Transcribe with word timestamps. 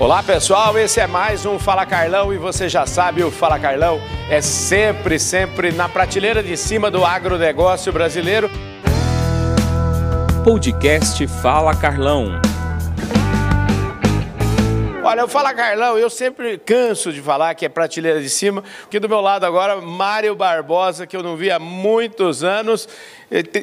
Olá 0.00 0.22
pessoal, 0.22 0.78
esse 0.78 0.98
é 0.98 1.06
mais 1.06 1.44
um 1.44 1.58
Fala 1.58 1.84
Carlão 1.84 2.32
e 2.32 2.38
você 2.38 2.70
já 2.70 2.86
sabe, 2.86 3.22
o 3.22 3.30
Fala 3.30 3.60
Carlão 3.60 4.00
é 4.30 4.40
sempre, 4.40 5.18
sempre 5.18 5.72
na 5.72 5.90
prateleira 5.90 6.42
de 6.42 6.56
cima 6.56 6.90
do 6.90 7.04
agronegócio 7.04 7.92
brasileiro. 7.92 8.50
Podcast 10.42 11.26
Fala 11.26 11.76
Carlão. 11.76 12.40
Olha, 15.04 15.20
eu 15.20 15.28
falo 15.28 15.54
Carlão, 15.54 15.98
eu 15.98 16.08
sempre 16.08 16.56
canso 16.56 17.12
de 17.12 17.20
falar 17.20 17.54
que 17.54 17.66
é 17.66 17.68
prateleira 17.68 18.22
de 18.22 18.30
cima, 18.30 18.64
porque 18.80 18.98
do 18.98 19.08
meu 19.08 19.20
lado 19.20 19.44
agora, 19.44 19.82
Mário 19.82 20.34
Barbosa, 20.34 21.06
que 21.06 21.14
eu 21.14 21.22
não 21.22 21.36
vi 21.36 21.50
há 21.50 21.58
muitos 21.58 22.42
anos, 22.42 22.88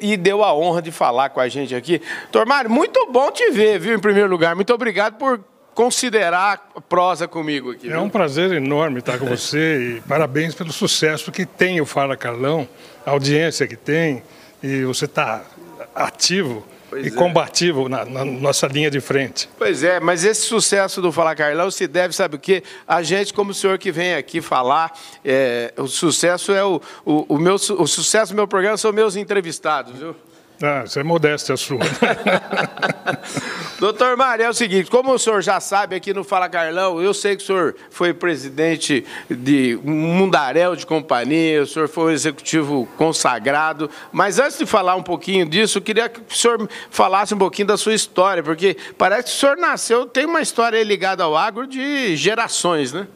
e 0.04 0.16
deu 0.16 0.44
a 0.44 0.54
honra 0.54 0.84
de 0.84 0.92
falar 0.92 1.30
com 1.30 1.40
a 1.40 1.48
gente 1.48 1.74
aqui. 1.74 2.00
Doutor 2.32 2.46
Mário, 2.46 2.70
muito 2.70 3.12
bom 3.12 3.32
te 3.32 3.50
ver, 3.50 3.80
viu, 3.80 3.96
em 3.96 4.00
primeiro 4.00 4.30
lugar. 4.30 4.56
Muito 4.56 4.72
obrigado 4.72 5.18
por 5.18 5.44
considerar 5.78 6.72
prosa 6.90 7.28
comigo 7.28 7.70
aqui. 7.70 7.88
É 7.88 8.00
um 8.00 8.10
prazer 8.10 8.52
enorme 8.52 8.98
estar 8.98 9.20
com 9.20 9.28
você 9.28 9.98
e 9.98 10.02
parabéns 10.02 10.56
pelo 10.56 10.74
sucesso 10.74 11.32
que 11.32 11.46
tem 11.46 11.80
o 11.80 11.86
Fala 11.86 12.18
Carlão, 12.18 12.68
a 13.06 13.12
audiência 13.12 13.68
que 13.68 13.76
tem, 13.76 14.24
e 14.64 14.84
você 14.84 15.06
está 15.06 15.46
ativo 15.94 16.66
Pois 16.90 17.06
e 17.06 17.10
é. 17.10 17.12
combativo 17.12 17.88
na, 17.88 18.06
na, 18.06 18.26
nossa 18.26 18.66
linha 18.66 18.90
de 18.90 19.00
frente. 19.00 19.48
Pois 19.56 19.84
é, 19.84 20.00
mas 20.00 20.24
esse 20.24 20.48
sucesso 20.48 21.00
do 21.00 21.12
Fala 21.12 21.36
Carlão 21.36 21.70
se 21.70 21.86
deve, 21.86 22.12
sabe 22.16 22.38
o 22.38 22.40
quê? 22.40 22.64
A 22.88 23.04
gente, 23.04 23.32
como 23.32 23.52
o 23.52 23.54
senhor 23.54 23.78
que 23.78 23.92
vem 23.92 24.16
aqui 24.16 24.42
falar, 24.42 24.98
é, 25.24 25.72
o 25.78 25.86
sucesso 25.86 26.54
é 26.54 26.66
o, 26.66 26.82
o, 27.06 27.36
o, 27.36 27.38
meu, 27.38 27.54
o 27.54 27.86
sucesso 27.86 28.34
do 28.34 28.36
meu 28.36 28.48
programa 28.48 28.78
são 28.78 28.92
meus 28.92 29.16
entrevistados, 29.16 30.00
viu? 30.00 30.16
Ah, 30.60 30.84
isso 30.88 31.00
é 31.00 31.04
modéstia 31.04 31.56
sua. 31.56 31.82
Doutor 33.80 34.18
Mário, 34.18 34.44
é 34.44 34.50
o 34.50 34.54
seguinte, 34.54 34.90
como 34.90 35.14
o 35.14 35.20
senhor 35.20 35.40
já 35.44 35.60
sabe 35.60 35.96
aqui 35.96 36.12
no 36.12 36.24
Fala 36.24 36.50
Carlão, 36.50 37.00
eu 37.00 37.14
sei 37.14 37.36
que 37.36 37.44
o 37.44 37.46
senhor 37.46 37.76
foi 37.92 38.12
presidente 38.12 39.06
de 39.30 39.80
um 39.86 39.92
mundaréu 39.92 40.76
de 40.76 40.84
companhia, 40.84 41.62
o 41.62 41.68
senhor 41.68 41.88
foi 41.88 42.06
um 42.06 42.10
executivo 42.10 42.90
consagrado, 42.98 43.88
mas 44.12 44.40
antes 44.40 44.58
de 44.58 44.66
falar 44.66 44.96
um 44.96 45.04
pouquinho 45.04 45.48
disso, 45.48 45.78
eu 45.78 45.82
queria 45.84 46.10
que 46.10 46.20
o 46.20 46.36
senhor 46.36 46.68
falasse 46.90 47.36
um 47.36 47.38
pouquinho 47.38 47.68
da 47.68 47.78
sua 47.78 47.94
história, 47.94 48.42
porque 48.42 48.76
parece 48.98 49.26
que 49.26 49.30
o 49.30 49.40
senhor 49.40 49.58
nasceu, 49.58 50.08
tem 50.08 50.26
uma 50.26 50.42
história 50.42 50.84
ligada 50.84 51.24
ao 51.24 51.38
agro 51.38 51.68
de 51.68 52.16
gerações, 52.16 52.92
né? 52.92 53.08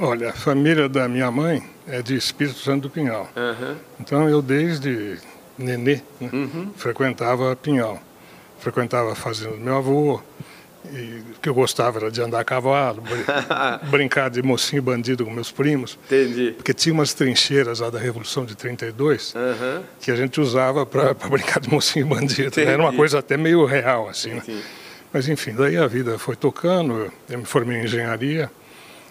Olha, 0.00 0.30
a 0.30 0.32
família 0.32 0.88
da 0.88 1.06
minha 1.06 1.30
mãe 1.30 1.62
é 1.86 2.02
de 2.02 2.16
Espírito 2.16 2.58
Santo 2.58 2.82
do 2.82 2.90
Pinhal. 2.90 3.28
Uhum. 3.36 3.76
Então 4.00 4.28
eu 4.28 4.42
desde 4.42 5.16
nenê, 5.56 6.02
né? 6.20 6.30
uhum. 6.32 6.72
frequentava 6.76 7.54
Pinhal. 7.54 8.00
Frequentava 8.60 9.12
a 9.12 9.14
fazenda 9.14 9.56
do 9.56 9.60
meu 9.60 9.76
avô, 9.76 10.20
e 10.92 11.22
o 11.36 11.40
que 11.40 11.48
eu 11.48 11.54
gostava 11.54 11.98
era 11.98 12.10
de 12.10 12.20
andar 12.22 12.40
a 12.40 12.44
cavalo, 12.44 13.02
brincar 13.90 14.30
de 14.30 14.42
mocinho 14.42 14.82
bandido 14.82 15.24
com 15.24 15.30
meus 15.30 15.52
primos. 15.52 15.98
Entendi. 16.06 16.52
Porque 16.56 16.72
tinha 16.72 16.92
umas 16.92 17.12
trincheiras 17.12 17.80
lá 17.80 17.90
da 17.90 17.98
Revolução 17.98 18.44
de 18.44 18.54
32 18.54 19.34
uhum. 19.34 19.82
que 20.00 20.10
a 20.10 20.16
gente 20.16 20.40
usava 20.40 20.86
para 20.86 21.14
brincar 21.28 21.60
de 21.60 21.68
mocinho 21.68 22.06
bandido. 22.06 22.50
Né? 22.56 22.64
Era 22.64 22.82
uma 22.82 22.92
coisa 22.92 23.18
até 23.18 23.36
meio 23.36 23.64
real, 23.66 24.08
assim. 24.08 24.30
Né? 24.30 24.62
Mas 25.12 25.28
enfim, 25.28 25.54
daí 25.54 25.76
a 25.76 25.86
vida 25.86 26.18
foi 26.18 26.34
tocando, 26.34 27.12
eu 27.28 27.38
me 27.38 27.44
formei 27.44 27.78
em 27.78 27.84
engenharia, 27.84 28.50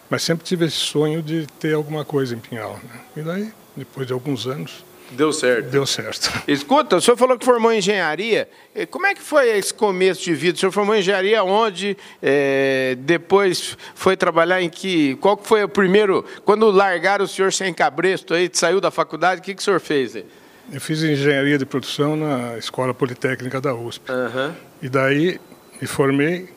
mas 0.10 0.24
sempre 0.24 0.44
tive 0.44 0.66
esse 0.66 0.78
sonho 0.78 1.22
de 1.22 1.46
ter 1.60 1.76
alguma 1.76 2.04
coisa 2.04 2.36
em 2.36 2.40
Pinhal. 2.40 2.80
Né? 2.84 3.00
E 3.18 3.22
daí, 3.22 3.54
depois 3.76 4.08
de 4.08 4.14
alguns 4.14 4.48
anos, 4.48 4.84
Deu 5.12 5.34
certo. 5.34 5.70
Deu 5.70 5.86
certo. 5.86 6.32
Escuta, 6.48 6.98
o 6.98 7.02
senhor 7.02 7.18
falou 7.18 7.38
que 7.38 7.46
formou 7.46 7.74
engenharia. 7.74 8.50
Como 8.92 9.06
é 9.06 9.14
que 9.14 9.22
foi 9.22 9.50
esse 9.58 9.74
começo 9.74 10.24
de 10.24 10.34
vida? 10.34 10.56
O 10.56 10.60
senhor 10.60 10.72
formou 10.72 10.96
engenharia 10.96 11.44
onde? 11.44 11.98
É, 12.22 12.96
depois 13.00 13.78
foi 13.96 14.16
trabalhar 14.16 14.62
em 14.62 14.70
que? 14.70 15.16
Qual 15.16 15.36
que 15.36 15.48
foi 15.48 15.64
o 15.64 15.70
primeiro? 15.70 16.24
Quando 16.46 16.70
largaram 16.70 17.26
o 17.26 17.28
senhor 17.28 17.52
sem 17.52 17.74
cabresto 17.74 18.34
aí, 18.34 18.50
saiu 18.54 18.80
da 18.80 18.92
faculdade, 18.92 19.42
o 19.42 19.44
que, 19.44 19.56
que 19.56 19.62
o 19.62 19.64
senhor 19.64 19.80
fez? 19.80 20.16
Aí? 20.16 20.26
Eu 20.72 20.80
fiz 20.80 21.02
engenharia 21.02 21.58
de 21.58 21.66
produção 21.66 22.16
na 22.16 22.58
Escola 22.58 22.94
Politécnica 22.94 23.60
da 23.60 23.74
USP. 23.74 24.12
Uhum. 24.12 24.54
E 24.82 24.90
daí 24.90 25.40
me 25.82 25.88
formei 25.88 26.50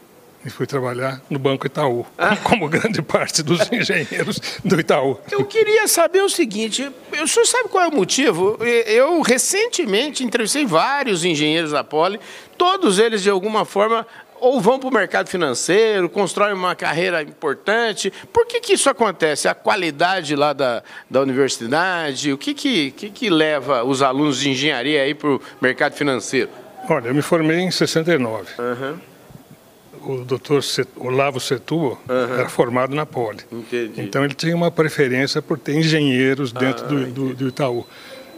e 0.44 0.50
fui 0.50 0.66
trabalhar 0.66 1.20
no 1.30 1.38
Banco 1.38 1.66
Itaú, 1.66 2.04
ah. 2.18 2.36
como 2.42 2.68
grande 2.68 3.00
parte 3.02 3.42
dos 3.42 3.60
engenheiros 3.72 4.40
do 4.64 4.78
Itaú. 4.78 5.18
Eu 5.30 5.44
queria 5.44 5.86
saber 5.86 6.22
o 6.22 6.28
seguinte, 6.28 6.90
o 7.12 7.28
senhor 7.28 7.46
sabe 7.46 7.68
qual 7.68 7.84
é 7.84 7.88
o 7.88 7.94
motivo? 7.94 8.58
Eu 8.86 9.20
recentemente 9.22 10.24
entrevistei 10.24 10.66
vários 10.66 11.24
engenheiros 11.24 11.72
da 11.72 11.84
Poli, 11.84 12.18
todos 12.56 12.98
eles 12.98 13.22
de 13.22 13.30
alguma 13.30 13.64
forma 13.64 14.06
ou 14.40 14.60
vão 14.60 14.76
para 14.76 14.88
o 14.88 14.92
mercado 14.92 15.28
financeiro, 15.28 16.08
constroem 16.08 16.52
uma 16.52 16.74
carreira 16.74 17.22
importante. 17.22 18.12
Por 18.32 18.44
que, 18.44 18.60
que 18.60 18.72
isso 18.72 18.90
acontece? 18.90 19.46
A 19.46 19.54
qualidade 19.54 20.34
lá 20.34 20.52
da, 20.52 20.82
da 21.08 21.20
universidade? 21.20 22.32
O 22.32 22.36
que, 22.36 22.52
que, 22.52 22.90
que, 22.90 23.10
que 23.10 23.30
leva 23.30 23.84
os 23.84 24.02
alunos 24.02 24.40
de 24.40 24.50
engenharia 24.50 25.02
aí 25.02 25.14
para 25.14 25.30
o 25.30 25.40
mercado 25.60 25.94
financeiro? 25.94 26.50
Olha, 26.90 27.06
eu 27.06 27.14
me 27.14 27.22
formei 27.22 27.60
em 27.60 27.70
69. 27.70 28.48
Uhum 28.58 29.11
o 30.06 30.24
doutor 30.24 30.62
Olavo 30.96 31.38
Setúbal 31.40 32.00
uhum. 32.08 32.34
era 32.34 32.48
formado 32.48 32.94
na 32.94 33.06
Poli. 33.06 33.40
Entendi. 33.50 34.00
Então 34.00 34.24
ele 34.24 34.34
tinha 34.34 34.54
uma 34.54 34.70
preferência 34.70 35.40
por 35.40 35.58
ter 35.58 35.74
engenheiros 35.74 36.52
dentro 36.52 36.84
ah, 36.84 36.88
do, 36.88 37.06
do, 37.06 37.34
do, 37.34 37.48
Itaú. 37.48 37.86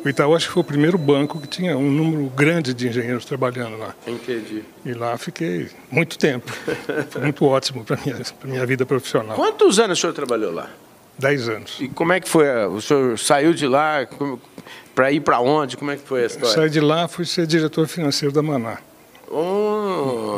O 0.05 0.09
Itaú 0.09 0.35
acho 0.35 0.49
que 0.49 0.53
foi 0.53 0.61
o 0.61 0.65
primeiro 0.65 0.99
banco 0.99 1.41
que 1.41 1.49
tinha 1.49 1.77
um 1.77 1.91
número 1.91 2.27
grande 2.37 2.75
de 2.75 2.89
engenheiros 2.89 3.25
trabalhando 3.25 3.79
lá. 3.79 3.95
Entendi. 4.07 4.63
E 4.85 4.93
lá 4.93 5.17
fiquei 5.17 5.69
muito 5.91 6.19
tempo. 6.19 6.53
foi 7.09 7.23
muito 7.23 7.45
ótimo 7.45 7.85
para 7.85 7.99
minha 8.05 8.17
para 8.17 8.51
minha 8.51 8.67
vida 8.67 8.85
profissional. 8.85 9.35
Quantos 9.37 9.79
anos 9.79 9.99
o 9.99 10.01
senhor 10.01 10.13
trabalhou 10.13 10.53
lá? 10.53 10.71
Dez 11.19 11.49
anos. 11.49 11.79
E 11.81 11.89
como 11.89 12.13
é 12.13 12.21
que 12.21 12.29
foi? 12.29 12.47
O 12.67 12.81
senhor 12.81 13.19
saiu 13.19 13.55
de 13.55 13.67
lá 13.67 14.07
para 14.95 15.13
ir 15.13 15.21
para 15.21 15.41
onde? 15.41 15.77
Como 15.77 15.91
é 15.91 15.97
que 15.97 16.07
foi 16.07 16.25
a 16.25 16.27
história? 16.27 16.55
Saí 16.55 16.69
de 16.69 16.81
lá, 16.81 17.07
fui 17.09 17.25
ser 17.25 17.47
diretor 17.47 17.87
financeiro 17.87 18.35
da 18.35 18.43
Maná. 18.43 18.79
Oh. 19.31 19.74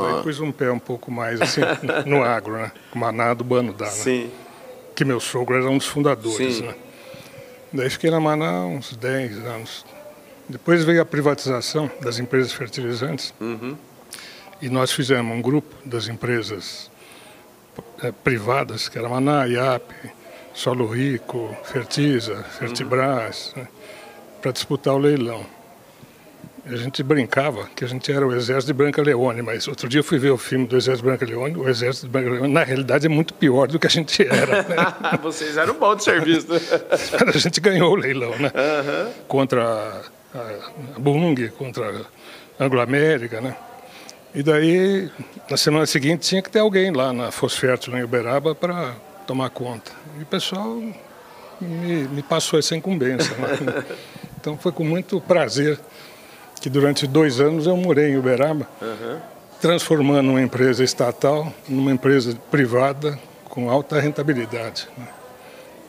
Aí 0.06 0.22
pus 0.22 0.40
um 0.40 0.52
pé 0.52 0.70
um 0.70 0.78
pouco 0.78 1.10
mais 1.10 1.40
assim 1.40 1.60
no 2.06 2.22
agro, 2.22 2.56
né? 2.56 2.72
Maná 2.94 3.34
do 3.34 3.44
Banudá, 3.44 3.86
né? 3.86 3.90
Sim. 3.90 4.30
Que 4.94 5.04
meu 5.04 5.20
sogro 5.20 5.56
era 5.56 5.68
um 5.68 5.78
dos 5.78 5.86
fundadores, 5.86 6.56
Sim. 6.56 6.66
né? 6.66 6.74
Daí 7.72 7.90
fiquei 7.90 8.10
na 8.10 8.20
Maná 8.20 8.64
uns 8.66 8.96
10 8.96 9.38
anos. 9.46 9.84
Depois 10.48 10.84
veio 10.84 11.02
a 11.02 11.04
privatização 11.04 11.90
das 12.00 12.18
empresas 12.18 12.52
fertilizantes. 12.52 13.34
Uhum. 13.40 13.76
E 14.62 14.68
nós 14.68 14.92
fizemos 14.92 15.36
um 15.36 15.42
grupo 15.42 15.74
das 15.84 16.08
empresas 16.08 16.90
é, 18.02 18.12
privadas, 18.12 18.88
que 18.88 18.98
era 18.98 19.08
Maná, 19.08 19.46
IAP, 19.46 19.92
Solo 20.54 20.86
Rico, 20.86 21.54
Fertiza, 21.64 22.42
Fertibras, 22.44 23.52
uhum. 23.54 23.62
né? 23.62 23.68
para 24.40 24.52
disputar 24.52 24.94
o 24.94 24.98
leilão. 24.98 25.44
A 26.68 26.74
gente 26.74 27.00
brincava 27.00 27.68
que 27.76 27.84
a 27.84 27.88
gente 27.88 28.10
era 28.10 28.26
o 28.26 28.34
exército 28.34 28.66
de 28.66 28.72
Branca 28.72 29.00
Leone, 29.00 29.40
mas 29.40 29.68
outro 29.68 29.88
dia 29.88 30.00
eu 30.00 30.04
fui 30.04 30.18
ver 30.18 30.30
o 30.30 30.36
filme 30.36 30.66
do 30.66 30.76
exército 30.76 31.04
de 31.04 31.16
Branca 31.16 31.24
Leone, 31.24 31.56
o 31.56 31.68
exército 31.68 32.06
de 32.06 32.12
Branca 32.12 32.28
Leone, 32.28 32.52
na 32.52 32.64
realidade, 32.64 33.06
é 33.06 33.08
muito 33.08 33.34
pior 33.34 33.68
do 33.68 33.78
que 33.78 33.86
a 33.86 33.90
gente 33.90 34.20
era. 34.26 34.64
Né? 34.64 34.76
Vocês 35.22 35.56
eram 35.56 35.74
bom 35.74 35.94
de 35.94 36.02
serviço. 36.02 36.52
Né? 36.52 36.58
a 37.32 37.38
gente 37.38 37.60
ganhou 37.60 37.92
o 37.92 37.94
leilão, 37.94 38.36
né? 38.36 38.50
Uhum. 38.52 39.12
Contra 39.28 39.62
a, 40.34 40.38
a 40.96 40.98
Bung, 40.98 41.48
contra 41.50 42.04
a 42.58 42.64
Anglo-América, 42.64 43.40
né? 43.40 43.56
E 44.34 44.42
daí, 44.42 45.08
na 45.48 45.56
semana 45.56 45.86
seguinte, 45.86 46.28
tinha 46.28 46.42
que 46.42 46.50
ter 46.50 46.58
alguém 46.58 46.90
lá 46.90 47.12
na 47.12 47.30
Fosfértil, 47.30 47.96
em 47.96 48.02
Uberaba, 48.02 48.56
para 48.56 48.96
tomar 49.24 49.50
conta. 49.50 49.92
E 50.18 50.24
o 50.24 50.26
pessoal 50.26 50.82
me, 51.60 52.08
me 52.08 52.22
passou 52.24 52.58
essa 52.58 52.74
incumbência. 52.74 53.34
Né? 53.36 53.84
Então 54.40 54.58
foi 54.58 54.72
com 54.72 54.84
muito 54.84 55.20
prazer 55.20 55.78
que 56.60 56.70
durante 56.70 57.06
dois 57.06 57.40
anos 57.40 57.66
eu 57.66 57.76
morei 57.76 58.10
em 58.10 58.16
Uberaba, 58.16 58.68
uhum. 58.80 59.18
transformando 59.60 60.30
uma 60.30 60.42
empresa 60.42 60.82
estatal 60.82 61.52
numa 61.68 61.92
empresa 61.92 62.36
privada 62.50 63.18
com 63.48 63.70
alta 63.70 64.00
rentabilidade. 64.00 64.88
Né? 64.96 65.08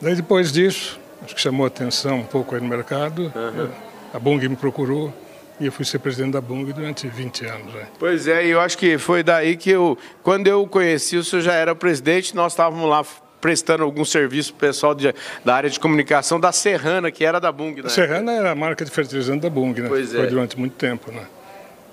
Daí 0.00 0.14
depois 0.14 0.52
disso, 0.52 1.00
acho 1.22 1.34
que 1.34 1.40
chamou 1.40 1.66
atenção 1.66 2.20
um 2.20 2.24
pouco 2.24 2.54
aí 2.54 2.60
no 2.60 2.68
mercado, 2.68 3.32
uhum. 3.34 3.68
a 4.12 4.18
Bung 4.18 4.48
me 4.48 4.56
procurou 4.56 5.12
e 5.60 5.66
eu 5.66 5.72
fui 5.72 5.84
ser 5.84 5.98
presidente 5.98 6.32
da 6.32 6.40
Bung 6.40 6.72
durante 6.72 7.08
20 7.08 7.46
anos. 7.46 7.74
Né? 7.74 7.88
Pois 7.98 8.28
é, 8.28 8.46
e 8.46 8.50
eu 8.50 8.60
acho 8.60 8.78
que 8.78 8.96
foi 8.96 9.22
daí 9.22 9.56
que 9.56 9.70
eu, 9.70 9.98
quando 10.22 10.46
eu 10.46 10.66
conheci, 10.66 11.16
o 11.16 11.24
senhor 11.24 11.42
já 11.42 11.54
era 11.54 11.74
presidente, 11.74 12.34
nós 12.34 12.52
estávamos 12.52 12.88
lá 12.88 13.04
prestando 13.40 13.84
algum 13.84 14.04
serviço 14.04 14.52
para 14.54 14.66
o 14.66 14.68
pessoal 14.68 14.94
de, 14.94 15.14
da 15.44 15.54
área 15.54 15.70
de 15.70 15.78
comunicação 15.78 16.38
da 16.38 16.52
Serrana, 16.52 17.10
que 17.10 17.24
era 17.24 17.40
da 17.40 17.52
Bung. 17.52 17.82
Né? 17.82 17.88
Serrana 17.88 18.32
era 18.32 18.50
a 18.50 18.54
marca 18.54 18.84
de 18.84 18.90
fertilizante 18.90 19.42
da 19.42 19.50
Bung, 19.50 19.80
né? 19.80 19.88
Pois 19.88 20.12
foi 20.12 20.24
é. 20.24 20.26
durante 20.26 20.58
muito 20.58 20.74
tempo, 20.74 21.10
né? 21.10 21.26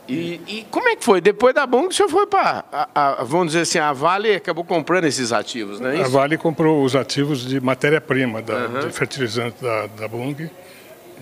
E, 0.07 0.39
e, 0.47 0.68
como 0.69 0.88
é 0.88 0.95
que 0.95 1.03
foi? 1.03 1.19
Depois 1.19 1.56
da 1.56 1.65
Bung, 1.65 1.88
o 1.88 1.92
senhor 1.92 2.09
foi 2.09 2.27
para, 2.27 2.63
vamos 3.25 3.47
dizer 3.47 3.62
assim, 3.62 3.80
a 3.80 3.92
Vale 3.92 4.36
acabou 4.36 4.63
comprando 4.63 5.06
esses 5.06 5.31
ativos, 5.31 5.80
não 5.80 5.89
é 5.89 5.95
isso? 5.95 6.06
A 6.06 6.07
Vale 6.07 6.38
comprou 6.38 6.83
os 6.83 6.95
ativos 6.95 7.44
de 7.44 7.59
matéria-prima 7.59 8.39
uhum. 8.39 8.88
de 8.88 8.94
fertilizante 8.94 9.63
da, 9.63 9.88
da 9.88 10.07
Bung 10.07 10.47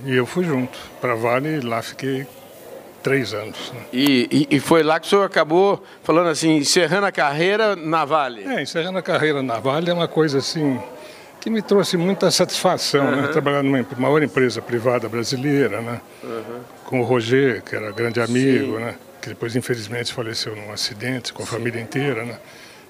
e 0.06 0.16
eu 0.16 0.26
fui 0.26 0.44
junto 0.44 0.78
para 1.00 1.14
a 1.14 1.16
Vale 1.16 1.60
e 1.60 1.62
lá 1.62 1.82
fiquei 1.82 2.28
três 3.04 3.34
anos. 3.34 3.72
Né? 3.74 3.82
E, 3.92 4.48
e, 4.50 4.56
e, 4.56 4.60
foi 4.60 4.82
lá 4.82 5.00
que 5.00 5.06
o 5.06 5.10
senhor 5.10 5.26
acabou 5.26 5.84
falando 6.02 6.30
assim, 6.30 6.56
encerrando 6.56 7.06
a 7.06 7.12
carreira 7.12 7.76
na 7.76 8.06
Vale? 8.06 8.44
É, 8.44 8.62
encerrando 8.62 8.98
a 8.98 9.02
carreira 9.02 9.44
na 9.44 9.60
Vale 9.60 9.90
é 9.90 9.94
uma 9.94 10.08
coisa 10.08 10.40
assim 10.40 10.80
que 11.44 11.50
me 11.50 11.62
trouxe 11.62 11.98
muita 11.98 12.32
satisfação, 12.32 13.06
uhum. 13.06 13.16
né? 13.18 13.28
Trabalhar 13.28 13.62
numa 13.62 13.86
maior 13.98 14.24
empresa 14.24 14.62
privada 14.62 15.10
brasileira, 15.10 15.82
né? 15.82 16.00
Uhum. 16.24 16.62
Com 16.86 17.02
o 17.02 17.04
Roger, 17.04 17.62
que 17.62 17.76
era 17.76 17.92
grande 17.92 18.22
amigo, 18.22 18.78
Sim. 18.78 18.84
né? 18.86 18.96
Que 19.22 19.28
depois, 19.28 19.54
infelizmente, 19.54 20.14
faleceu 20.14 20.56
num 20.56 20.72
acidente 20.72 21.34
com 21.34 21.44
a 21.44 21.46
Sim. 21.46 21.52
família 21.52 21.82
inteira, 21.82 22.24
né? 22.24 22.38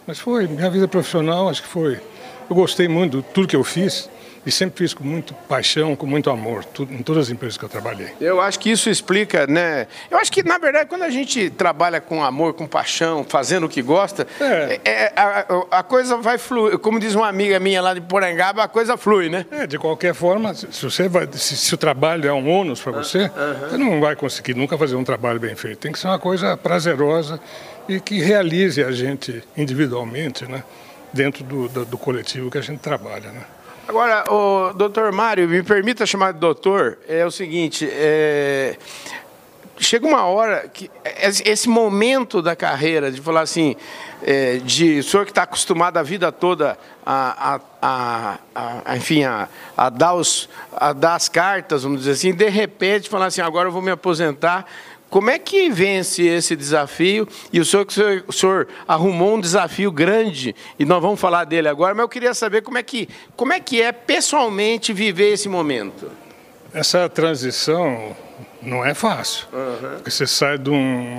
Mas 0.05 0.19
foi, 0.19 0.45
minha 0.45 0.69
vida 0.69 0.87
profissional, 0.87 1.49
acho 1.49 1.63
que 1.63 1.67
foi. 1.67 1.99
Eu 2.47 2.55
gostei 2.55 2.87
muito 2.87 3.17
de 3.17 3.23
tudo 3.23 3.47
que 3.47 3.55
eu 3.55 3.63
fiz. 3.63 4.07
E 4.45 4.51
sempre 4.51 4.79
fiz 4.79 4.93
com 4.93 5.03
muito 5.05 5.33
paixão, 5.33 5.95
com 5.95 6.05
muito 6.05 6.29
amor, 6.29 6.65
tudo, 6.65 6.93
em 6.93 7.01
todas 7.01 7.27
as 7.27 7.29
empresas 7.29 7.57
que 7.57 7.63
eu 7.63 7.69
trabalhei. 7.69 8.09
Eu 8.19 8.41
acho 8.41 8.59
que 8.59 8.69
isso 8.69 8.89
explica, 8.89 9.47
né? 9.47 9.87
Eu 10.11 10.17
acho 10.17 10.29
que, 10.29 10.43
na 10.43 10.57
verdade, 10.57 10.89
quando 10.89 11.03
a 11.03 11.09
gente 11.09 11.49
trabalha 11.49 12.01
com 12.01 12.21
amor, 12.21 12.53
com 12.53 12.67
paixão, 12.67 13.23
fazendo 13.23 13.65
o 13.67 13.69
que 13.69 13.81
gosta, 13.81 14.27
é. 14.41 14.81
É, 14.83 15.13
a, 15.15 15.79
a, 15.79 15.83
coisa 15.83 16.17
vai 16.17 16.37
fluir. 16.37 16.77
Como 16.79 16.99
diz 16.99 17.15
uma 17.15 17.27
amiga 17.27 17.57
minha 17.57 17.81
lá 17.81 17.93
de 17.93 18.01
Porangaba, 18.01 18.63
a 18.63 18.67
coisa 18.67 18.97
flui, 18.97 19.29
né? 19.29 19.45
É, 19.49 19.65
de 19.65 19.79
qualquer 19.79 20.13
forma, 20.13 20.53
se, 20.53 20.67
você 20.81 21.07
vai, 21.07 21.27
se, 21.31 21.55
se 21.55 21.73
o 21.73 21.77
trabalho 21.77 22.27
é 22.27 22.33
um 22.33 22.49
ônus 22.49 22.81
para 22.81 22.91
você, 22.91 23.31
você 23.61 23.77
não 23.77 24.01
vai 24.01 24.15
conseguir 24.15 24.55
nunca 24.55 24.77
fazer 24.77 24.95
um 24.95 25.05
trabalho 25.05 25.39
bem 25.39 25.55
feito. 25.55 25.79
Tem 25.79 25.91
que 25.91 25.99
ser 25.99 26.07
uma 26.07 26.19
coisa 26.19 26.57
prazerosa 26.57 27.39
e 27.87 27.99
que 27.99 28.19
realize 28.19 28.83
a 28.83 28.91
gente 28.91 29.41
individualmente, 29.55 30.45
né? 30.45 30.63
Dentro 31.13 31.43
do, 31.43 31.69
do, 31.69 31.85
do 31.85 31.97
coletivo 31.97 32.51
que 32.51 32.57
a 32.57 32.61
gente 32.61 32.79
trabalha, 32.79 33.31
né? 33.31 33.43
Agora, 33.87 34.23
o 34.31 34.73
doutor 34.73 35.11
Mário, 35.11 35.47
me 35.47 35.61
permita 35.61 36.05
chamar 36.05 36.31
de 36.31 36.39
doutor, 36.39 36.97
é 37.07 37.25
o 37.25 37.31
seguinte, 37.31 37.87
é, 37.91 38.77
chega 39.79 40.07
uma 40.07 40.25
hora 40.25 40.69
que 40.71 40.89
esse 41.45 41.67
momento 41.67 42.41
da 42.41 42.55
carreira 42.55 43.11
de 43.11 43.21
falar 43.21 43.41
assim, 43.41 43.75
é, 44.21 44.57
de 44.57 44.99
o 44.99 45.03
senhor 45.03 45.25
que 45.25 45.31
está 45.31 45.43
acostumado 45.43 45.97
a 45.97 46.03
vida 46.03 46.31
toda 46.31 46.77
a, 47.05 47.59
a, 47.81 48.37
a, 48.55 48.81
a 48.85 48.97
enfim, 48.97 49.23
a, 49.23 49.89
dar 49.89 50.13
os, 50.13 50.49
a 50.75 50.93
dar 50.93 51.15
as 51.15 51.27
cartas, 51.27 51.83
vamos 51.83 51.99
dizer 51.99 52.11
assim, 52.11 52.33
de 52.33 52.49
repente 52.49 53.09
falar 53.09 53.27
assim, 53.27 53.41
agora 53.41 53.67
eu 53.67 53.71
vou 53.71 53.81
me 53.81 53.91
aposentar 53.91 54.65
como 55.13 55.29
é 55.29 55.37
que 55.37 55.69
vence 55.69 56.23
esse 56.23 56.55
desafio? 56.55 57.27
E 57.51 57.59
o 57.59 57.65
senhor, 57.65 57.85
o 58.27 58.33
senhor 58.33 58.67
arrumou 58.87 59.35
um 59.35 59.39
desafio 59.39 59.91
grande, 59.91 60.55
e 60.79 60.85
nós 60.85 60.99
vamos 61.03 61.19
falar 61.19 61.43
dele 61.43 61.67
agora, 61.67 61.93
mas 61.93 62.01
eu 62.01 62.09
queria 62.09 62.33
saber 62.33 62.63
como 62.63 62.79
é 62.79 62.83
que, 62.83 63.07
como 63.35 63.53
é, 63.53 63.59
que 63.59 63.79
é 63.79 63.91
pessoalmente 63.91 64.91
viver 64.91 65.33
esse 65.33 65.47
momento. 65.47 66.09
Essa 66.73 67.07
transição 67.07 68.15
não 68.61 68.83
é 68.83 68.93
fácil. 68.93 69.47
Uhum. 69.53 69.89
Porque 69.95 70.11
você 70.11 70.25
sai 70.25 70.57
de 70.57 70.69
um 70.69 71.17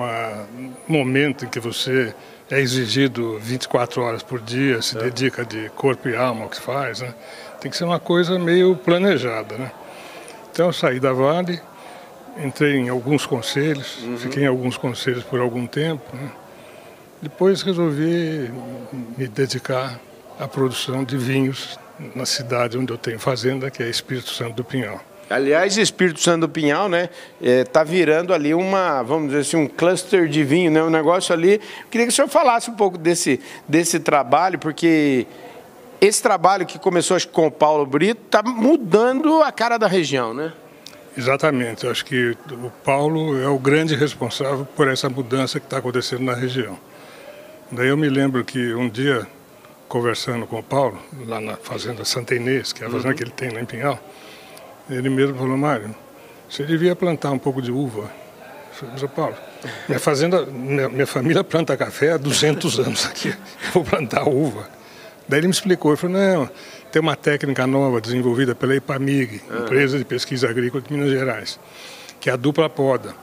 momento 0.88 1.44
em 1.44 1.48
que 1.48 1.60
você 1.60 2.14
é 2.50 2.60
exigido 2.60 3.38
24 3.38 4.02
horas 4.02 4.22
por 4.22 4.40
dia, 4.40 4.82
se 4.82 4.96
é. 4.98 5.02
dedica 5.02 5.44
de 5.44 5.68
corpo 5.70 6.08
e 6.08 6.16
alma 6.16 6.44
ao 6.44 6.50
que 6.50 6.60
faz, 6.60 7.00
né? 7.00 7.14
Tem 7.60 7.70
que 7.70 7.76
ser 7.76 7.84
uma 7.84 8.00
coisa 8.00 8.38
meio 8.38 8.76
planejada, 8.76 9.56
né? 9.56 9.72
Então 10.52 10.66
eu 10.66 10.72
saí 10.72 11.00
da 11.00 11.12
Vale, 11.12 11.60
entrei 12.36 12.76
em 12.76 12.88
alguns 12.88 13.26
conselhos, 13.26 13.98
uhum. 14.02 14.18
fiquei 14.18 14.44
em 14.44 14.46
alguns 14.46 14.76
conselhos 14.76 15.24
por 15.24 15.40
algum 15.40 15.66
tempo. 15.66 16.04
Né? 16.14 16.30
Depois 17.22 17.62
resolvi 17.62 18.52
me 19.16 19.26
dedicar 19.28 19.98
à 20.38 20.46
produção 20.46 21.04
de 21.04 21.16
vinhos 21.16 21.78
na 22.14 22.26
cidade 22.26 22.76
onde 22.76 22.92
eu 22.92 22.98
tenho 22.98 23.18
fazenda, 23.18 23.70
que 23.70 23.82
é 23.82 23.88
Espírito 23.88 24.30
Santo 24.30 24.54
do 24.54 24.64
Pinhal. 24.64 25.00
Aliás, 25.28 25.76
Espírito 25.78 26.20
Santo 26.20 26.42
do 26.42 26.48
Pinhal, 26.48 26.88
né, 26.88 27.08
está 27.40 27.80
é, 27.80 27.84
virando 27.84 28.34
ali 28.34 28.52
uma, 28.52 29.02
vamos 29.02 29.28
dizer 29.28 29.40
assim, 29.40 29.56
um 29.56 29.66
cluster 29.66 30.28
de 30.28 30.44
vinho, 30.44 30.70
né, 30.70 30.82
um 30.82 30.90
negócio 30.90 31.32
ali. 31.32 31.60
Queria 31.90 32.06
que 32.06 32.12
o 32.12 32.14
senhor 32.14 32.28
falasse 32.28 32.70
um 32.70 32.74
pouco 32.74 32.98
desse, 32.98 33.40
desse 33.66 33.98
trabalho, 34.00 34.58
porque 34.58 35.26
esse 36.00 36.22
trabalho 36.22 36.66
que 36.66 36.78
começou 36.78 37.16
acho, 37.16 37.28
com 37.28 37.46
o 37.46 37.50
Paulo 37.50 37.86
Brito 37.86 38.20
está 38.26 38.42
mudando 38.42 39.42
a 39.42 39.50
cara 39.50 39.78
da 39.78 39.86
região, 39.86 40.34
né? 40.34 40.52
Exatamente. 41.16 41.84
Eu 41.84 41.90
acho 41.90 42.04
que 42.04 42.36
o 42.50 42.70
Paulo 42.84 43.40
é 43.40 43.48
o 43.48 43.58
grande 43.58 43.94
responsável 43.94 44.66
por 44.76 44.88
essa 44.88 45.08
mudança 45.08 45.58
que 45.58 45.66
está 45.66 45.78
acontecendo 45.78 46.22
na 46.22 46.34
região. 46.34 46.78
Daí 47.70 47.88
eu 47.88 47.96
me 47.96 48.08
lembro 48.08 48.44
que 48.44 48.74
um 48.74 48.88
dia, 48.88 49.26
conversando 49.88 50.46
com 50.46 50.58
o 50.58 50.62
Paulo, 50.62 50.98
lá 51.26 51.40
na 51.40 51.56
fazenda 51.56 52.04
Santa 52.04 52.34
Inês, 52.34 52.72
que 52.72 52.82
é 52.82 52.86
a 52.86 52.90
fazenda 52.90 53.10
uhum. 53.10 53.14
que 53.16 53.22
ele 53.22 53.30
tem 53.30 53.50
lá 53.50 53.60
em 53.60 53.64
Pinhal, 53.64 53.98
ele 54.88 55.08
mesmo 55.08 55.36
falou, 55.36 55.56
Mário, 55.56 55.94
você 56.48 56.64
devia 56.64 56.94
plantar 56.94 57.30
um 57.30 57.38
pouco 57.38 57.62
de 57.62 57.72
uva. 57.72 58.10
Eu 58.82 58.90
falei, 58.90 59.08
Paulo, 59.08 59.36
minha 59.88 60.00
fazenda, 60.00 60.44
minha, 60.46 60.88
minha 60.88 61.06
família 61.06 61.44
planta 61.44 61.76
café 61.76 62.12
há 62.12 62.16
200 62.16 62.80
anos 62.80 63.06
aqui, 63.06 63.28
eu 63.28 63.72
vou 63.72 63.84
plantar 63.84 64.28
uva. 64.28 64.68
Daí 65.28 65.40
ele 65.40 65.48
me 65.48 65.54
explicou, 65.54 65.92
ele 65.92 66.00
falou, 66.00 66.16
não, 66.16 66.50
tem 66.92 67.00
uma 67.00 67.16
técnica 67.16 67.66
nova 67.66 68.00
desenvolvida 68.00 68.54
pela 68.54 68.76
IPAMIG, 68.76 69.42
uhum. 69.48 69.64
Empresa 69.64 69.98
de 69.98 70.04
Pesquisa 70.04 70.48
Agrícola 70.48 70.82
de 70.82 70.92
Minas 70.92 71.10
Gerais, 71.10 71.58
que 72.20 72.28
é 72.28 72.32
a 72.32 72.36
dupla 72.36 72.68
poda. 72.68 73.14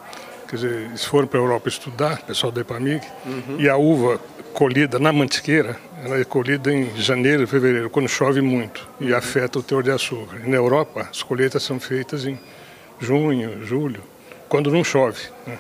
Quer 0.52 0.58
dizer, 0.58 0.74
eles 0.82 1.06
foram 1.06 1.30
para 1.30 1.40
a 1.40 1.44
Europa 1.44 1.70
estudar, 1.70 2.24
pessoal 2.24 2.52
da 2.52 2.60
IPAMIG, 2.60 3.02
uhum. 3.26 3.56
e 3.58 3.70
a 3.70 3.78
uva 3.78 4.20
colhida 4.54 5.00
na 5.00 5.14
mantiqueira, 5.14 5.78
ela 6.04 6.20
é 6.20 6.26
colhida 6.26 6.74
em 6.74 6.94
janeiro, 6.98 7.48
fevereiro, 7.48 7.90
quando 7.90 8.10
chove 8.10 8.42
muito 8.42 8.86
e 9.00 9.12
uhum. 9.12 9.18
afeta 9.18 9.60
o 9.60 9.64
teor 9.64 9.82
de 9.82 9.92
açúcar. 9.92 10.42
E 10.46 10.50
na 10.50 10.58
Europa, 10.58 11.08
as 11.10 11.24
colheitas 11.24 11.64
são 11.64 11.80
feitas 11.80 12.26
em 12.26 12.38
junho, 13.00 13.66
julho, 13.66 14.04
quando 14.50 14.70
não 14.70 14.84
chove. 14.84 15.22
Né? 15.48 15.58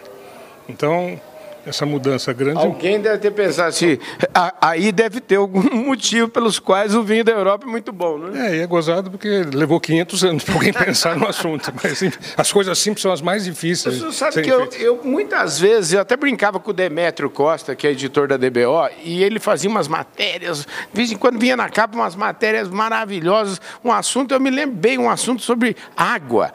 Então, 0.67 1.17
essa 1.65 1.85
mudança 1.85 2.33
grande. 2.33 2.59
Alguém 2.59 2.99
deve 2.99 3.17
ter 3.19 3.31
pensado 3.31 3.69
assim, 3.69 3.97
aí 4.59 4.91
deve 4.91 5.19
ter 5.19 5.35
algum 5.35 5.61
motivo 5.85 6.27
pelos 6.27 6.59
quais 6.59 6.95
o 6.95 7.03
vinho 7.03 7.23
da 7.23 7.31
Europa 7.31 7.65
é 7.67 7.69
muito 7.69 7.91
bom, 7.91 8.17
né? 8.17 8.49
É, 8.49 8.55
e 8.57 8.59
é 8.61 8.67
gozado 8.67 9.11
porque 9.11 9.43
levou 9.53 9.79
500 9.79 10.23
anos 10.23 10.43
para 10.43 10.53
alguém 10.55 10.73
pensar 10.73 11.15
no 11.15 11.27
assunto. 11.27 11.71
Mas 11.83 12.03
as 12.37 12.51
coisas 12.51 12.77
simples 12.79 13.01
são 13.01 13.11
as 13.11 13.21
mais 13.21 13.45
difíceis. 13.45 13.99
Você 13.99 14.11
sabe 14.11 14.41
que 14.41 14.49
eu, 14.49 14.69
eu, 14.79 15.01
muitas 15.03 15.59
vezes, 15.59 15.93
eu 15.93 16.01
até 16.01 16.17
brincava 16.17 16.59
com 16.59 16.71
o 16.71 16.73
Demétrio 16.73 17.29
Costa, 17.29 17.75
que 17.75 17.85
é 17.85 17.91
editor 17.91 18.27
da 18.27 18.37
DBO, 18.37 18.89
e 19.03 19.23
ele 19.23 19.39
fazia 19.39 19.69
umas 19.69 19.87
matérias, 19.87 20.65
de 20.65 20.67
vez 20.93 21.11
em 21.11 21.17
quando 21.17 21.39
vinha 21.39 21.55
na 21.55 21.69
capa 21.69 21.95
umas 21.95 22.15
matérias 22.15 22.69
maravilhosas, 22.69 23.61
um 23.83 23.91
assunto, 23.91 24.33
eu 24.33 24.39
me 24.39 24.49
lembro 24.49 24.75
bem, 24.75 24.97
um 24.97 25.09
assunto 25.09 25.41
sobre 25.41 25.75
água 25.95 26.51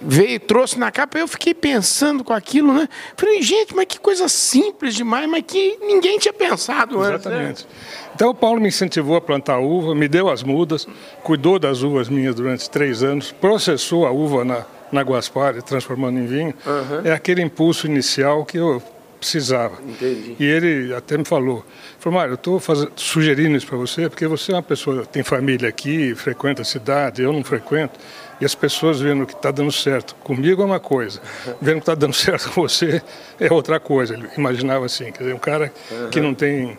veio, 0.00 0.38
trouxe 0.40 0.78
na 0.78 0.90
capa, 0.90 1.18
eu 1.18 1.28
fiquei 1.28 1.54
pensando 1.54 2.22
com 2.22 2.32
aquilo, 2.32 2.72
né? 2.72 2.88
Falei, 3.16 3.42
gente, 3.42 3.74
mas 3.74 3.86
que 3.86 3.98
coisa 3.98 4.28
simples 4.28 4.94
demais, 4.94 5.28
mas 5.28 5.44
que 5.46 5.78
ninguém 5.80 6.18
tinha 6.18 6.32
pensado 6.32 7.00
antes. 7.00 7.26
Né? 7.26 7.34
Exatamente. 7.34 7.64
Né? 7.64 7.70
Então 8.14 8.30
o 8.30 8.34
Paulo 8.34 8.60
me 8.60 8.68
incentivou 8.68 9.16
a 9.16 9.20
plantar 9.20 9.58
uva, 9.58 9.94
me 9.94 10.08
deu 10.08 10.28
as 10.28 10.42
mudas, 10.42 10.86
cuidou 11.22 11.58
das 11.58 11.82
uvas 11.82 12.08
minhas 12.08 12.34
durante 12.34 12.68
três 12.68 13.02
anos, 13.02 13.32
processou 13.32 14.06
a 14.06 14.10
uva 14.10 14.44
na, 14.44 14.64
na 14.90 15.02
Guaspari, 15.02 15.62
transformando 15.62 16.18
em 16.18 16.26
vinho. 16.26 16.54
Uhum. 16.66 17.00
É 17.04 17.12
aquele 17.12 17.42
impulso 17.42 17.86
inicial 17.86 18.44
que 18.44 18.58
eu 18.58 18.82
precisava. 19.18 19.78
Entendi. 19.82 20.36
E 20.38 20.44
ele 20.44 20.94
até 20.94 21.18
me 21.18 21.24
falou, 21.24 21.64
falou, 21.98 22.18
Mário, 22.18 22.32
eu 22.32 22.34
estou 22.36 22.60
sugerindo 22.96 23.56
isso 23.56 23.66
para 23.66 23.76
você 23.76 24.08
porque 24.08 24.26
você 24.26 24.52
é 24.52 24.54
uma 24.54 24.62
pessoa 24.62 25.02
que 25.02 25.08
tem 25.08 25.22
família 25.22 25.68
aqui, 25.68 26.14
frequenta 26.14 26.62
a 26.62 26.64
cidade, 26.64 27.22
eu 27.22 27.32
não 27.32 27.44
frequento. 27.44 27.98
E 28.40 28.44
as 28.44 28.54
pessoas 28.54 29.00
vendo 29.00 29.26
que 29.26 29.34
está 29.34 29.50
dando 29.50 29.72
certo 29.72 30.14
comigo 30.16 30.62
é 30.62 30.64
uma 30.64 30.80
coisa, 30.80 31.20
vendo 31.60 31.76
que 31.76 31.82
está 31.82 31.94
dando 31.94 32.14
certo 32.14 32.50
com 32.50 32.62
você 32.62 33.02
é 33.38 33.52
outra 33.52 33.80
coisa. 33.80 34.14
Ele 34.14 34.28
imaginava 34.36 34.86
assim, 34.86 35.10
quer 35.10 35.18
dizer, 35.18 35.34
um 35.34 35.38
cara 35.38 35.72
uhum. 35.90 36.10
que 36.10 36.20
não 36.20 36.34
tem 36.34 36.78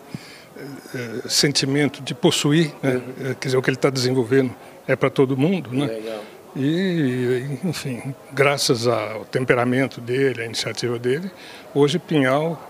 é, 0.94 1.28
sentimento 1.28 2.02
de 2.02 2.14
possuir, 2.14 2.72
né? 2.82 2.94
uhum. 2.94 3.34
quer 3.34 3.48
dizer, 3.48 3.56
o 3.56 3.62
que 3.62 3.70
ele 3.70 3.76
está 3.76 3.90
desenvolvendo 3.90 4.54
é 4.86 4.96
para 4.96 5.10
todo 5.10 5.36
mundo, 5.36 5.70
né? 5.72 5.86
Legal. 5.86 6.20
E, 6.56 7.58
enfim, 7.64 8.14
graças 8.32 8.86
ao 8.86 9.24
temperamento 9.24 10.00
dele, 10.00 10.42
à 10.42 10.44
iniciativa 10.46 10.98
dele, 10.98 11.30
hoje 11.72 11.98
Pinhal 11.98 12.60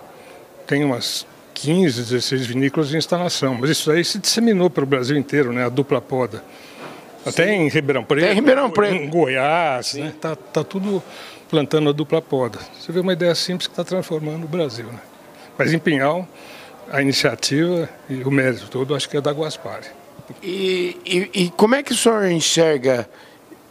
tem 0.66 0.84
umas 0.84 1.26
15, 1.54 2.02
16 2.02 2.46
vinícolas 2.46 2.92
em 2.92 2.98
instalação. 2.98 3.56
Mas 3.58 3.70
isso 3.70 3.90
aí 3.90 4.04
se 4.04 4.18
disseminou 4.18 4.68
para 4.68 4.84
o 4.84 4.86
Brasil 4.86 5.16
inteiro, 5.16 5.52
né? 5.52 5.64
A 5.64 5.68
dupla 5.68 6.00
poda. 6.00 6.44
Até 7.24 7.46
Sim. 7.46 7.52
em 7.52 7.68
Ribeirão 7.68 8.04
Preto. 8.04 8.24
Até 8.24 8.32
em 8.32 8.34
Ribeirão 8.34 8.70
Preto. 8.70 8.94
Em 8.94 9.08
Goiás, 9.08 9.94
né? 9.94 10.14
Tá, 10.20 10.34
tá 10.34 10.64
tudo 10.64 11.02
plantando 11.48 11.90
a 11.90 11.92
dupla 11.92 12.22
poda. 12.22 12.58
Você 12.78 12.92
vê 12.92 13.00
uma 13.00 13.12
ideia 13.12 13.34
simples 13.34 13.66
que 13.66 13.72
está 13.72 13.84
transformando 13.84 14.44
o 14.44 14.48
Brasil, 14.48 14.86
né? 14.86 15.00
Mas 15.58 15.72
em 15.72 15.78
Pinhal, 15.78 16.26
a 16.90 17.02
iniciativa 17.02 17.88
e 18.08 18.22
o 18.22 18.30
mérito 18.30 18.68
todo 18.68 18.94
acho 18.94 19.08
que 19.08 19.16
é 19.16 19.20
da 19.20 19.32
Guaspari. 19.32 19.86
E, 20.42 20.96
e, 21.04 21.30
e 21.44 21.50
como 21.50 21.74
é 21.74 21.82
que 21.82 21.92
o 21.92 21.96
senhor 21.96 22.24
enxerga 22.30 23.08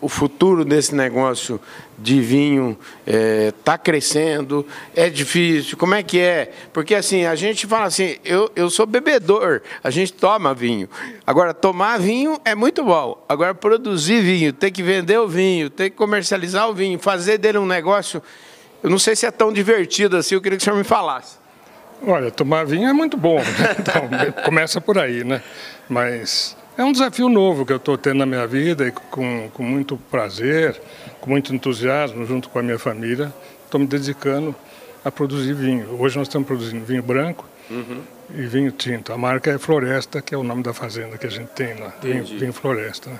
o 0.01 0.07
futuro 0.07 0.63
desse 0.63 0.95
negócio 0.95 1.59
de 1.97 2.21
vinho 2.21 2.77
está 3.05 3.17
é, 3.17 3.51
tá 3.63 3.77
crescendo, 3.77 4.65
é 4.95 5.09
difícil, 5.09 5.77
como 5.77 5.93
é 5.93 6.01
que 6.01 6.19
é? 6.19 6.51
Porque 6.71 6.95
assim, 6.95 7.25
a 7.25 7.35
gente 7.35 7.67
fala 7.67 7.85
assim, 7.85 8.17
eu, 8.23 8.49
eu 8.55 8.69
sou 8.69 8.85
bebedor, 8.85 9.61
a 9.83 9.89
gente 9.89 10.13
toma 10.13 10.53
vinho. 10.53 10.89
Agora, 11.27 11.53
tomar 11.53 11.99
vinho 11.99 12.39
é 12.45 12.55
muito 12.55 12.83
bom. 12.83 13.23
Agora, 13.27 13.53
produzir 13.53 14.21
vinho, 14.21 14.53
ter 14.53 14.71
que 14.71 14.81
vender 14.81 15.19
o 15.19 15.27
vinho, 15.27 15.69
ter 15.69 15.89
que 15.89 15.97
comercializar 15.97 16.69
o 16.69 16.73
vinho, 16.73 16.97
fazer 16.97 17.37
dele 17.37 17.57
um 17.57 17.65
negócio 17.65 18.21
Eu 18.81 18.89
não 18.89 18.99
sei 18.99 19.15
se 19.15 19.25
é 19.25 19.31
tão 19.31 19.51
divertido 19.51 20.15
assim, 20.15 20.35
eu 20.35 20.41
queria 20.41 20.57
que 20.57 20.61
o 20.61 20.63
senhor 20.63 20.77
me 20.77 20.85
falasse. 20.85 21.37
Olha, 22.07 22.31
tomar 22.31 22.65
vinho 22.65 22.87
é 22.87 22.93
muito 22.93 23.17
bom, 23.17 23.39
né? 23.39 23.75
então 23.77 24.09
começa 24.45 24.79
por 24.79 24.97
aí, 24.97 25.25
né? 25.25 25.41
Mas 25.89 26.55
é 26.79 26.85
um 26.85 26.93
desafio 26.93 27.27
novo 27.27 27.65
que 27.65 27.73
eu 27.73 27.77
estou 27.77 27.97
tendo 27.97 28.19
na 28.19 28.25
minha 28.25 28.47
vida 28.47 28.87
e 28.87 28.91
com, 28.91 29.49
com 29.53 29.63
muito 29.63 29.97
prazer, 30.09 30.79
com 31.19 31.29
muito 31.29 31.53
entusiasmo, 31.53 32.25
junto 32.25 32.47
com 32.47 32.57
a 32.57 32.63
minha 32.63 32.79
família, 32.79 33.33
estou 33.65 33.81
me 33.81 33.85
dedicando 33.85 34.55
a 35.03 35.11
produzir 35.11 35.53
vinho. 35.53 35.97
Hoje 35.99 36.17
nós 36.17 36.29
estamos 36.29 36.47
produzindo 36.47 36.85
vinho 36.85 37.03
branco 37.03 37.45
uhum. 37.69 38.01
e 38.33 38.43
vinho 38.43 38.71
tinto. 38.71 39.11
A 39.11 39.17
marca 39.17 39.51
é 39.51 39.57
Floresta, 39.57 40.21
que 40.21 40.33
é 40.33 40.37
o 40.37 40.43
nome 40.43 40.63
da 40.63 40.73
fazenda 40.73 41.17
que 41.17 41.27
a 41.27 41.29
gente 41.29 41.49
tem 41.49 41.73
lá, 41.73 41.93
vinho, 42.01 42.23
vinho, 42.23 42.53
Floresta. 42.53 43.09
Né? 43.09 43.19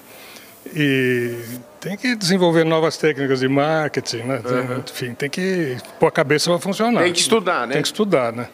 E 0.73 1.35
tem 1.81 1.97
que 1.97 2.15
desenvolver 2.15 2.63
novas 2.63 2.95
técnicas 2.95 3.41
de 3.41 3.49
marketing, 3.49 4.23
né? 4.23 4.41
Uhum. 4.45 4.83
Enfim, 4.89 5.13
tem 5.13 5.29
que 5.29 5.75
pôr 5.99 6.07
a 6.07 6.11
cabeça 6.11 6.49
para 6.49 6.59
funcionar. 6.59 7.03
Tem 7.03 7.11
que 7.11 7.19
estudar, 7.19 7.67
né? 7.67 7.73
Tem 7.73 7.81
que 7.81 7.87
estudar, 7.89 8.31
né? 8.31 8.47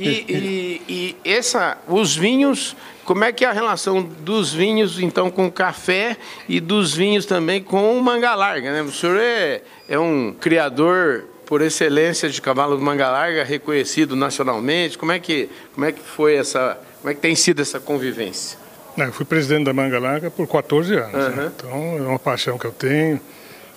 E, 0.00 0.24
e, 0.28 0.82
e, 0.88 1.16
essa, 1.30 1.78
os 1.86 2.16
vinhos, 2.16 2.76
como 3.04 3.24
é 3.24 3.32
que 3.32 3.44
é 3.44 3.48
a 3.48 3.52
relação 3.52 4.02
dos 4.02 4.52
vinhos, 4.52 4.98
então, 4.98 5.30
com 5.30 5.46
o 5.46 5.52
café 5.52 6.16
e 6.48 6.60
dos 6.60 6.94
vinhos 6.94 7.26
também 7.26 7.62
com 7.62 7.98
o 7.98 8.02
manga 8.02 8.34
larga, 8.34 8.72
né? 8.72 8.82
O 8.82 8.92
senhor 8.92 9.18
é, 9.18 9.62
é 9.88 9.98
um 9.98 10.34
criador 10.38 11.24
por 11.44 11.62
excelência 11.62 12.28
de 12.28 12.40
cavalo 12.40 12.76
de 12.76 12.82
manga 12.82 13.10
larga, 13.10 13.42
reconhecido 13.42 14.14
nacionalmente. 14.14 14.96
Como 14.96 15.10
é 15.10 15.18
que, 15.18 15.48
como 15.74 15.84
é 15.84 15.90
que 15.90 16.00
foi 16.00 16.36
essa, 16.36 16.78
como 17.00 17.10
é 17.10 17.14
que 17.14 17.20
tem 17.20 17.34
sido 17.34 17.60
essa 17.60 17.80
convivência? 17.80 18.56
Eu 18.96 19.12
fui 19.12 19.24
presidente 19.24 19.64
da 19.64 19.72
Manga 19.72 19.98
Larga 19.98 20.30
por 20.30 20.46
14 20.46 20.94
anos. 20.94 21.14
Uhum. 21.14 21.30
Né? 21.30 21.52
Então 21.56 21.96
é 21.98 22.02
uma 22.02 22.18
paixão 22.18 22.58
que 22.58 22.66
eu 22.66 22.72
tenho, 22.72 23.20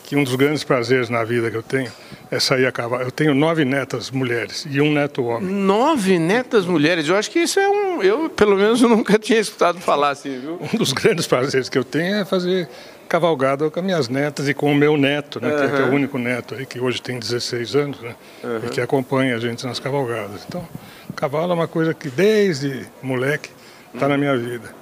que 0.03 0.15
um 0.15 0.24
dos 0.24 0.36
grandes 0.36 0.63
prazeres 0.63 1.10
na 1.10 1.24
vida 1.24 1.50
que 1.50 1.57
eu 1.57 1.63
tenho 1.63 1.91
é 2.29 2.39
sair 2.39 2.65
a 2.65 2.72
cavalo. 2.72 3.03
Eu 3.03 3.12
tenho 3.12 3.33
nove 3.33 3.63
netas 3.63 4.12
mulheres 4.12 4.65
e 4.69 4.81
um 4.81 4.91
neto 4.91 5.24
homem. 5.24 5.50
Nove 5.50 6.19
netas 6.19 6.65
mulheres? 6.65 7.07
Eu 7.07 7.15
acho 7.15 7.31
que 7.31 7.39
isso 7.39 7.60
é 7.60 7.69
um. 7.69 8.03
Eu, 8.03 8.29
pelo 8.29 8.55
menos, 8.55 8.81
nunca 8.81 9.17
tinha 9.19 9.39
escutado 9.39 9.79
falar 9.79 10.10
assim, 10.10 10.39
viu? 10.39 10.60
Um 10.62 10.77
dos 10.77 10.91
grandes 10.91 11.25
prazeres 11.25 11.69
que 11.69 11.77
eu 11.77 11.83
tenho 11.83 12.15
é 12.15 12.25
fazer 12.25 12.67
cavalgada 13.07 13.69
com 13.69 13.79
as 13.79 13.86
minhas 13.86 14.10
netas 14.10 14.50
e 14.50 14.53
com 14.53 14.72
o 14.72 14.75
meu 14.75 14.98
neto, 14.98 15.39
né, 15.39 15.50
uhum. 15.50 15.57
que, 15.57 15.63
é, 15.63 15.67
que, 15.67 15.81
é, 15.81 15.86
o 15.86 15.91
único 15.91 16.17
neto 16.17 16.55
aí, 16.55 16.65
que 16.65 16.79
hoje 16.79 17.00
tem 17.00 17.19
16 17.19 17.75
anos, 17.75 18.00
né, 18.01 18.15
uhum. 18.43 18.62
e 18.65 18.69
que 18.69 18.81
acompanha 18.81 19.36
a 19.36 19.39
gente 19.39 19.63
nas 19.67 19.77
cavalgadas. 19.79 20.43
Então, 20.48 20.67
cavalo 21.15 21.51
é 21.51 21.55
uma 21.55 21.67
coisa 21.67 21.93
que 21.93 22.10
desde 22.10 22.88
moleque 23.01 23.50
está 23.93 24.07
uhum. 24.07 24.12
na 24.13 24.17
minha 24.17 24.36
vida. 24.36 24.74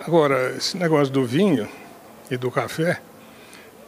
Agora, 0.00 0.52
esse 0.56 0.76
negócio 0.76 1.12
do 1.12 1.24
vinho 1.24 1.68
e 2.28 2.36
do 2.36 2.50
café, 2.50 3.00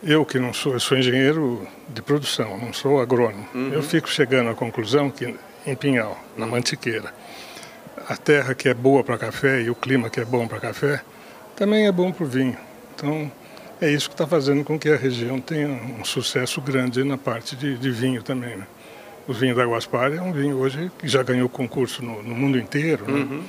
eu 0.05 0.25
que 0.25 0.39
não 0.39 0.53
sou, 0.53 0.75
eu 0.75 0.81
sou 0.81 0.99
engenheiro 0.99 1.67
de 1.89 2.03
produção, 2.03 2.59
não 2.59 2.73
sou 2.73 3.01
agrônomo, 3.01 3.47
uhum. 3.55 3.73
eu 3.73 3.83
fico 3.83 4.09
chegando 4.09 4.51
à 4.51 4.55
conclusão 4.55 5.11
que 5.11 5.35
em 5.67 5.75
Pinhal, 5.75 6.19
na 6.37 6.47
Mantiqueira, 6.47 7.13
a 8.07 8.17
terra 8.17 8.55
que 8.55 8.69
é 8.69 8.75
boa 8.75 9.03
para 9.03 9.17
café 9.17 9.63
e 9.63 9.71
o 9.71 9.75
clima 9.75 10.11
que 10.11 10.21
é 10.21 10.25
bom 10.25 10.47
para 10.47 10.61
café, 10.61 11.03
também 11.57 11.87
é 11.87 11.93
bom 11.93 12.13
para 12.13 12.25
o 12.25 12.27
vinho. 12.27 12.57
Então, 12.95 13.31
é 13.81 13.91
isso 13.91 14.09
que 14.09 14.15
está 14.15 14.27
fazendo 14.27 14.63
com 14.63 14.79
que 14.79 14.89
a 14.91 14.97
região 14.97 15.41
tenha 15.41 15.69
um 15.69 16.05
sucesso 16.05 16.61
grande 16.61 17.03
na 17.03 17.17
parte 17.17 17.57
de, 17.57 17.79
de 17.79 17.91
vinho 17.91 18.23
também. 18.23 18.57
Né? 18.57 18.67
O 19.27 19.33
vinho 19.33 19.55
da 19.55 19.65
Guaspari 19.65 20.17
é 20.17 20.23
um 20.23 20.33
vinho 20.33 20.57
hoje 20.59 20.91
que 20.99 21.09
já 21.09 21.23
ganhou 21.23 21.49
concurso 21.49 22.05
no, 22.05 22.23
no 22.23 22.35
mundo 22.35 22.59
inteiro, 22.59 23.11
né? 23.11 23.21
uhum. 23.21 23.43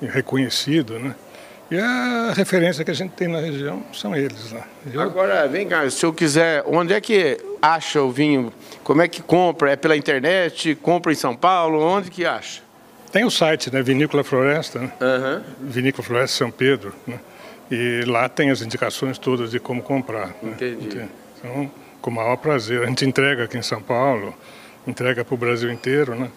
né? 0.00 0.10
reconhecido, 0.12 0.98
né? 0.98 1.14
E 1.72 1.78
a 1.78 2.34
referência 2.34 2.84
que 2.84 2.90
a 2.90 2.94
gente 2.94 3.12
tem 3.12 3.26
na 3.26 3.40
região 3.40 3.82
são 3.94 4.14
eles. 4.14 4.52
Né? 4.52 4.62
Eu... 4.92 5.00
Agora, 5.00 5.48
vem 5.48 5.66
cá, 5.66 5.88
se 5.88 6.04
eu 6.04 6.12
quiser, 6.12 6.62
onde 6.66 6.92
é 6.92 7.00
que 7.00 7.38
acha 7.62 8.02
o 8.02 8.12
vinho? 8.12 8.52
Como 8.84 9.00
é 9.00 9.08
que 9.08 9.22
compra? 9.22 9.70
É 9.70 9.76
pela 9.76 9.96
internet? 9.96 10.74
Compra 10.74 11.12
em 11.12 11.14
São 11.14 11.34
Paulo? 11.34 11.82
Onde 11.82 12.10
que 12.10 12.26
acha? 12.26 12.60
Tem 13.10 13.24
o 13.24 13.30
site, 13.30 13.72
né? 13.72 13.82
Vinícola 13.82 14.22
Floresta, 14.22 14.80
né? 14.80 14.92
Uhum. 15.00 15.42
Vinícola 15.62 16.04
Floresta 16.04 16.36
São 16.36 16.50
Pedro, 16.50 16.94
né? 17.06 17.18
E 17.70 18.04
lá 18.06 18.28
tem 18.28 18.50
as 18.50 18.60
indicações 18.60 19.16
todas 19.16 19.50
de 19.50 19.58
como 19.58 19.82
comprar. 19.82 20.26
Né? 20.42 20.52
Entendi. 20.52 21.08
Então, 21.38 21.70
com 22.02 22.10
o 22.10 22.12
maior 22.12 22.36
prazer. 22.36 22.82
A 22.82 22.86
gente 22.86 23.06
entrega 23.06 23.44
aqui 23.44 23.56
em 23.56 23.62
São 23.62 23.80
Paulo, 23.80 24.34
entrega 24.86 25.24
para 25.24 25.34
o 25.34 25.38
Brasil 25.38 25.72
inteiro, 25.72 26.14
né? 26.16 26.30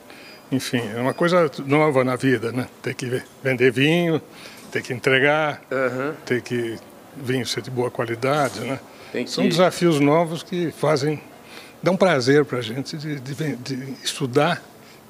Enfim, 0.50 0.82
é 0.96 1.02
uma 1.02 1.14
coisa 1.14 1.52
nova 1.66 2.06
na 2.06 2.16
vida, 2.16 2.54
né? 2.54 2.68
Tem 2.82 2.94
que 2.94 3.22
vender 3.44 3.70
vinho, 3.70 4.22
tem 4.76 4.82
que 4.82 4.94
entregar, 4.94 5.62
uhum. 5.72 6.14
tem 6.26 6.42
que 6.42 6.78
vinho 7.16 7.46
ser 7.46 7.62
de 7.62 7.72
boa 7.72 7.90
qualidade, 7.90 8.60
né? 8.60 8.78
Que... 9.10 9.26
São 9.26 9.48
desafios 9.48 10.02
novos 10.02 10.44
que 10.44 10.70
fazem, 10.72 11.22
dão 11.82 11.96
prazer 11.96 12.44
para 12.44 12.58
a 12.58 12.62
gente 12.62 12.98
de, 12.98 13.18
de, 13.22 13.56
de 13.56 13.94
estudar 14.04 14.62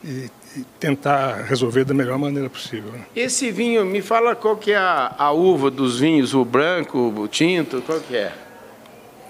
e, 0.03 0.29
e, 0.55 0.63
tentar 0.79 1.45
resolver 1.47 1.83
da 1.83 1.95
melhor 1.95 2.19
maneira 2.19 2.47
possível. 2.47 2.91
Né? 2.91 3.05
Esse 3.15 3.49
vinho, 3.49 3.83
me 3.83 4.03
fala 4.03 4.35
qual 4.35 4.55
que 4.55 4.71
é 4.71 4.77
a, 4.77 5.15
a, 5.17 5.31
uva 5.31 5.71
dos 5.71 5.99
vinhos, 5.99 6.35
o 6.35 6.45
branco, 6.45 6.99
o 7.17 7.27
tinto, 7.27 7.81
qual 7.81 7.99
que 7.99 8.15
é? 8.15 8.31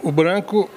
O 0.03 0.11
branco, 0.11 0.69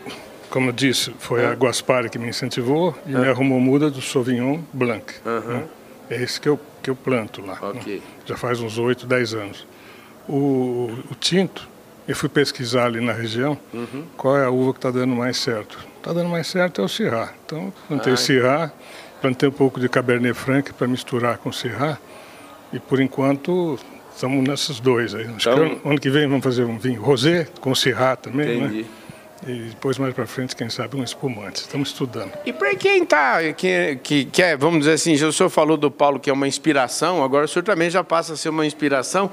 como 0.48 0.68
eu 0.68 0.72
disse, 0.72 1.12
foi 1.18 1.44
a 1.44 1.52
Guaspari 1.52 2.08
que 2.08 2.18
me 2.18 2.28
incentivou 2.28 2.96
e 3.04 3.10
me 3.10 3.26
arrumou 3.26 3.58
muda 3.58 3.90
do 3.90 4.00
Sauvignon 4.00 4.60
Blanc. 4.72 5.12
Né? 5.24 5.64
É 6.10 6.22
esse 6.22 6.40
que 6.40 6.48
eu, 6.48 6.58
que 6.82 6.90
eu 6.90 6.96
planto 6.96 7.44
lá. 7.44 7.58
Okay. 7.70 7.96
Né? 7.96 8.02
Já 8.24 8.36
faz 8.36 8.60
uns 8.60 8.78
8, 8.78 9.06
10 9.06 9.34
anos. 9.34 9.66
O, 10.28 10.90
o, 11.10 11.14
tinto, 11.14 11.68
eu 12.06 12.14
fui 12.14 12.28
pesquisar 12.28 12.86
ali 12.86 13.00
na 13.00 13.12
região 13.12 13.58
uhum. 13.72 14.04
qual 14.16 14.36
é 14.36 14.44
a 14.44 14.50
uva 14.50 14.72
que 14.72 14.78
está 14.78 14.90
dando 14.90 15.14
mais 15.14 15.38
certo. 15.38 15.78
Está 15.96 16.12
dando 16.12 16.28
mais 16.28 16.46
certo 16.46 16.80
é 16.80 16.84
o 16.84 16.88
Syrah. 16.88 17.32
Então, 17.44 17.72
plantei 17.86 18.12
Ai. 18.12 18.16
Syrah, 18.16 18.72
plantei 19.20 19.48
um 19.48 19.52
pouco 19.52 19.80
de 19.80 19.88
Cabernet 19.88 20.34
Franc 20.34 20.72
para 20.74 20.86
misturar 20.86 21.38
com 21.38 21.50
Syrah. 21.50 21.98
E 22.72 22.78
por 22.78 23.00
enquanto 23.00 23.78
estamos 24.14 24.46
nesses 24.46 24.80
dois 24.80 25.14
aí. 25.14 25.26
Acho 25.34 25.48
então, 25.48 25.76
que 25.76 25.88
ano 25.88 26.00
que 26.00 26.10
vem 26.10 26.26
vamos 26.28 26.44
fazer 26.44 26.64
um 26.64 26.78
vinho 26.78 27.00
rosé 27.00 27.48
com 27.60 27.74
Syrah 27.74 28.16
também, 28.16 28.60
né? 28.60 28.66
entendi. 28.66 28.82
né? 28.82 28.88
E 29.46 29.70
depois, 29.70 29.98
mais 29.98 30.12
para 30.14 30.26
frente, 30.26 30.56
quem 30.56 30.68
sabe, 30.68 30.96
um 30.96 31.02
espumante. 31.02 31.60
Estamos 31.60 31.90
estudando. 31.90 32.32
E 32.44 32.52
para 32.52 32.74
quem 32.74 33.04
está, 33.04 33.52
que, 33.52 33.98
que, 34.02 34.24
que 34.24 34.42
é, 34.42 34.56
vamos 34.56 34.80
dizer 34.80 34.92
assim, 34.92 35.14
o 35.14 35.32
senhor 35.32 35.48
falou 35.48 35.76
do 35.76 35.90
Paulo 35.90 36.18
que 36.18 36.28
é 36.28 36.32
uma 36.32 36.48
inspiração, 36.48 37.22
agora 37.22 37.44
o 37.44 37.48
senhor 37.48 37.62
também 37.62 37.88
já 37.88 38.02
passa 38.02 38.32
a 38.32 38.36
ser 38.36 38.48
uma 38.48 38.66
inspiração. 38.66 39.30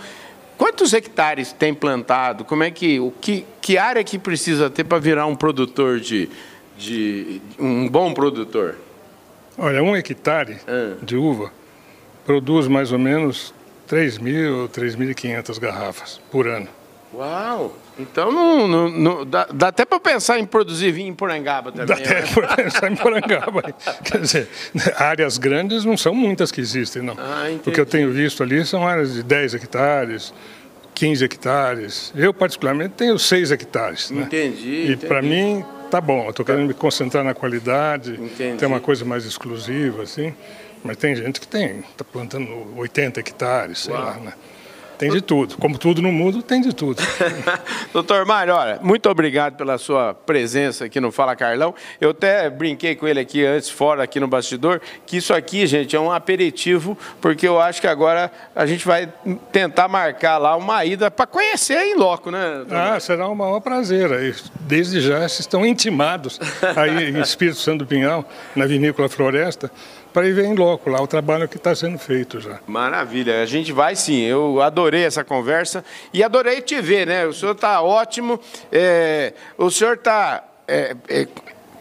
Quantos 0.58 0.94
hectares 0.94 1.52
tem 1.52 1.74
plantado? 1.74 2.46
Como 2.46 2.64
é 2.64 2.72
que, 2.72 3.00
o 3.00 3.12
que, 3.12 3.46
que 3.60 3.78
área 3.78 4.04
que 4.04 4.18
precisa 4.18 4.70
ter 4.70 4.84
para 4.84 5.00
virar 5.00 5.26
um 5.26 5.36
produtor 5.36 6.00
de, 6.00 6.30
de 6.78 7.42
um 7.60 7.90
bom 7.90 8.14
produtor? 8.14 8.76
Olha, 9.58 9.84
um 9.84 9.96
hectare 9.96 10.58
ah. 10.68 10.96
de 11.02 11.18
uva 11.18 11.52
produz 12.26 12.68
mais 12.68 12.92
ou 12.92 13.00
menos 13.00 13.54
3.000, 13.90 14.70
3.500 14.70 15.60
garrafas 15.60 16.22
por 16.32 16.48
ano. 16.48 16.68
Uau! 17.14 17.76
Então 17.98 18.32
não, 18.32 18.68
não, 18.68 18.90
não 18.90 19.26
dá, 19.26 19.48
dá, 19.54 19.68
até 19.70 19.86
para 19.86 20.00
pensar 20.00 20.38
em 20.38 20.46
produzir 20.46 20.92
vinho 20.92 21.10
em 21.10 21.14
Porangaba 21.14 21.72
também. 21.72 21.88
Dá 21.88 21.94
até 21.96 22.22
né? 22.22 22.28
para 22.34 22.56
pensar 22.56 22.92
em 22.92 22.96
Porangaba. 22.96 23.62
Quer 24.04 24.20
dizer, 24.20 24.50
áreas 24.98 25.38
grandes 25.38 25.86
não 25.86 25.96
são 25.96 26.14
muitas 26.14 26.52
que 26.52 26.60
existem, 26.60 27.02
não. 27.02 27.16
Ah, 27.18 27.46
o 27.66 27.72
que 27.72 27.80
eu 27.80 27.86
tenho 27.86 28.12
visto 28.12 28.44
ali 28.44 28.66
são 28.66 28.86
áreas 28.86 29.14
de 29.14 29.24
10 29.24 29.56
hectares, 29.56 30.34
15 30.94 31.26
hectares. 31.26 32.14
Eu, 32.16 32.34
particularmente, 32.34 32.96
tenho 32.96 33.18
6 33.18 33.52
hectares. 33.52 34.12
Né? 34.12 34.24
Entendi. 34.24 34.92
E 34.92 34.98
para 34.98 35.22
mim, 35.22 35.64
tá 35.90 36.02
bom. 36.02 36.26
Eu 36.26 36.30
estou 36.32 36.46
querendo 36.46 36.68
me 36.68 36.74
concentrar 36.74 37.24
na 37.24 37.34
qualidade, 37.34 38.14
entendi. 38.14 38.58
ter 38.58 38.66
uma 38.66 38.82
coisa 38.82 39.06
mais 39.06 39.26
exclusiva, 39.26 40.04
assim. 40.04 40.34
Mas 40.84 40.98
tem 40.98 41.16
gente 41.16 41.40
que 41.40 41.48
tem, 41.48 41.80
está 41.80 42.04
plantando 42.04 42.48
80 42.76 43.20
hectares, 43.20 43.80
sei 43.80 43.94
Uau. 43.94 44.04
lá, 44.04 44.14
né? 44.18 44.34
Tem 44.98 45.10
de 45.10 45.22
tudo. 45.22 45.58
Como 45.58 45.78
tudo 45.78 46.02
no 46.02 46.12
mundo, 46.12 46.42
tem 46.42 46.62
de 46.62 46.74
tudo. 46.74 47.02
Doutor 47.92 48.26
Mário, 48.26 48.54
olha, 48.54 48.80
muito 48.82 49.10
obrigado 49.10 49.56
pela 49.56 49.78
sua 49.78 50.14
presença 50.14 50.86
aqui 50.86 51.00
no 51.00 51.12
Fala 51.12 51.36
Carlão. 51.36 51.74
Eu 52.00 52.12
até 52.12 52.50
brinquei 52.50 52.96
com 52.96 53.08
ele 53.08 53.20
aqui 53.20 53.46
antes, 53.46 53.70
fora, 53.70 54.04
aqui 54.04 54.20
no 54.20 54.28
bastidor, 54.28 54.82
que 55.06 55.18
isso 55.18 55.34
aqui, 55.34 55.68
gente, 55.68 55.96
é 55.96 56.00
um 56.00 56.12
aperitivo, 56.12 56.98
porque 57.20 57.48
eu 57.48 57.60
acho 57.60 57.82
que 57.82 57.88
agora 57.88 58.32
a 58.56 58.66
gente 58.66 58.86
vai 58.86 59.12
tentar 59.52 59.88
marcar 59.88 60.38
lá 60.38 60.56
uma 60.56 60.84
ida 60.86 61.12
para 61.12 61.28
conhecer 61.28 61.78
em 61.78 61.96
loco, 61.96 62.32
né? 62.32 62.66
Ah, 62.72 63.00
será 63.00 63.30
um 63.30 63.36
maior 63.36 63.60
prazer. 63.60 64.36
Desde 64.62 65.02
já, 65.02 65.20
vocês 65.20 65.40
estão 65.40 65.66
intimados 65.66 66.40
aí 66.76 67.10
em 67.10 67.20
Espírito 67.22 67.58
Santo 67.58 67.80
do 67.80 67.86
Pinhal, 67.86 68.28
na 68.56 68.66
Vinícola 68.66 69.10
Floresta, 69.10 69.72
para 70.16 70.30
ir 70.30 70.32
ver 70.32 70.46
em 70.46 70.56
loco 70.56 70.90
lá 70.90 71.02
o 71.02 71.08
trabalho 71.08 71.46
que 71.46 71.58
está 71.58 71.76
sendo 71.76 72.00
feito 72.00 72.40
já. 72.40 72.62
Maravilha, 72.66 73.42
a 73.42 73.46
gente 73.46 73.74
vai 73.74 73.98
sim. 73.98 74.22
Eu 74.22 74.62
adorei 74.62 75.04
essa 75.04 75.26
conversa 75.26 75.84
e 76.14 76.24
adorei 76.24 76.62
te 76.62 76.80
ver, 76.80 77.06
né? 77.06 77.26
O 77.26 77.34
senhor 77.34 77.52
está 77.52 77.82
ótimo. 77.82 78.40
É, 78.72 79.34
o 79.58 79.70
senhor 79.70 79.96
está. 79.96 80.42
É, 80.66 80.96
é, 81.10 81.28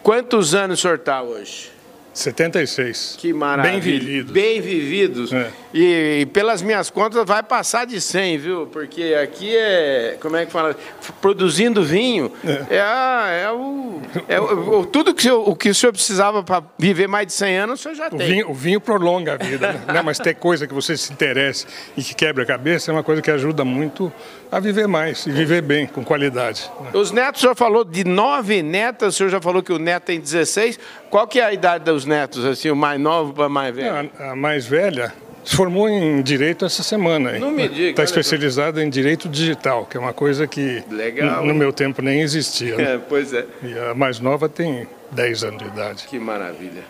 quantos 0.02 0.52
anos 0.52 0.80
o 0.80 0.82
senhor 0.82 0.96
está 0.96 1.22
hoje? 1.22 1.70
76. 2.14 3.16
Que 3.18 3.32
maravilha. 3.32 3.72
Bem 3.72 3.80
vividos. 3.80 4.32
Bem 4.32 4.60
vividos. 4.60 5.32
É. 5.32 5.50
E, 5.72 6.20
e, 6.22 6.26
pelas 6.26 6.62
minhas 6.62 6.88
contas 6.88 7.24
vai 7.26 7.42
passar 7.42 7.84
de 7.84 8.00
100, 8.00 8.38
viu? 8.38 8.66
Porque 8.66 9.16
aqui 9.20 9.54
é, 9.54 10.16
como 10.20 10.36
é 10.36 10.46
que 10.46 10.52
fala? 10.52 10.76
Produzindo 11.20 11.82
vinho, 11.82 12.32
é, 12.44 12.76
é, 12.76 12.80
a, 12.80 13.28
é, 13.30 13.50
o, 13.50 13.93
é 14.28 14.40
o, 14.40 14.84
tudo 14.86 15.14
que 15.14 15.30
o, 15.30 15.50
o 15.50 15.56
que 15.56 15.68
o 15.70 15.74
senhor 15.74 15.92
precisava 15.92 16.42
para 16.42 16.62
viver 16.78 17.06
mais 17.06 17.26
de 17.26 17.32
100 17.32 17.56
anos, 17.56 17.80
o 17.80 17.82
senhor 17.82 17.94
já 17.94 18.06
o 18.08 18.16
tem. 18.16 18.26
Vinho, 18.26 18.50
o 18.50 18.54
vinho 18.54 18.80
prolonga 18.80 19.34
a 19.34 19.36
vida, 19.36 19.72
né? 19.86 20.02
Mas 20.02 20.18
ter 20.18 20.34
coisa 20.34 20.66
que 20.66 20.74
você 20.74 20.96
se 20.96 21.12
interesse 21.12 21.66
e 21.96 22.02
que 22.02 22.14
quebra 22.14 22.42
a 22.42 22.46
cabeça 22.46 22.90
é 22.90 22.92
uma 22.92 23.02
coisa 23.02 23.20
que 23.20 23.30
ajuda 23.30 23.64
muito 23.64 24.12
a 24.50 24.60
viver 24.60 24.86
mais 24.86 25.26
e 25.26 25.30
viver 25.30 25.62
bem, 25.62 25.86
com 25.86 26.04
qualidade. 26.04 26.70
Né? 26.80 26.90
Os 26.94 27.10
netos, 27.10 27.40
o 27.40 27.42
senhor 27.42 27.56
falou 27.56 27.84
de 27.84 28.04
nove 28.04 28.62
netas, 28.62 29.14
o 29.14 29.16
senhor 29.16 29.28
já 29.28 29.40
falou 29.40 29.62
que 29.62 29.72
o 29.72 29.78
neto 29.78 30.04
tem 30.04 30.20
16. 30.20 30.78
Qual 31.10 31.26
que 31.26 31.40
é 31.40 31.44
a 31.44 31.52
idade 31.52 31.84
dos 31.84 32.04
netos, 32.04 32.44
assim, 32.44 32.70
o 32.70 32.76
mais 32.76 33.00
novo 33.00 33.32
para 33.32 33.48
mais 33.48 33.74
velho? 33.74 34.10
A, 34.18 34.32
a 34.32 34.36
mais 34.36 34.66
velha 34.66 35.12
se 35.44 35.54
formou 35.54 35.88
em 35.88 36.22
direito 36.22 36.64
essa 36.64 36.82
semana. 36.82 37.38
Não 37.38 37.50
me 37.50 37.68
diga. 37.68 37.90
Está 37.90 38.04
especializada 38.04 38.82
em 38.82 38.88
direito 38.88 39.28
digital, 39.28 39.86
que 39.86 39.96
é 39.96 40.00
uma 40.00 40.12
coisa 40.12 40.46
que 40.46 40.82
Legal, 40.90 41.44
no 41.44 41.54
meu 41.54 41.72
tempo 41.72 42.00
nem 42.00 42.20
existia. 42.20 42.76
Né? 42.76 42.94
É, 42.94 42.98
pois 42.98 43.32
é. 43.32 43.44
E 43.62 43.78
a 43.78 43.94
mais 43.94 44.18
nova 44.18 44.48
tem 44.48 44.86
10 45.10 45.44
anos 45.44 45.58
de 45.58 45.68
idade. 45.68 46.04
Que 46.08 46.18
maravilha. 46.18 46.82